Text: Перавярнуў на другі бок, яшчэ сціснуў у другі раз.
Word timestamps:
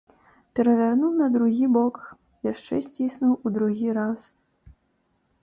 Перавярнуў 0.59 1.11
на 1.21 1.27
другі 1.35 1.65
бок, 1.75 1.99
яшчэ 2.51 2.81
сціснуў 2.87 3.33
у 3.37 3.47
другі 3.59 3.89
раз. 4.01 4.19